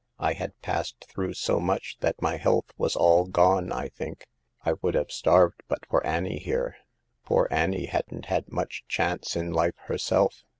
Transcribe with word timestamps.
I 0.17 0.33
had 0.33 0.59
passed 0.63 1.05
through 1.07 1.35
so 1.35 1.59
much 1.59 1.97
that 1.99 2.23
my 2.23 2.37
health 2.37 2.73
was 2.75 2.95
all 2.95 3.27
gone, 3.27 3.71
I 3.71 3.87
think. 3.89 4.25
I 4.65 4.73
would 4.81 4.95
have 4.95 5.11
starved 5.11 5.61
but 5.67 5.85
for 5.85 6.03
Annie, 6.03 6.39
here. 6.39 6.75
Poor 7.23 7.47
Annie 7.51 7.85
hasn't 7.85 8.25
had 8.25 8.51
much 8.51 8.83
chance 8.87 9.35
in 9.35 9.51
life 9.53 9.77
herself. 9.83 10.41